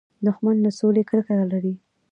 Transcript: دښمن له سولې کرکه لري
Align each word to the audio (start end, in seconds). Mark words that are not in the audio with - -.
دښمن 0.25 0.55
له 0.65 0.71
سولې 0.79 1.03
کرکه 1.09 1.33
لري 1.51 1.73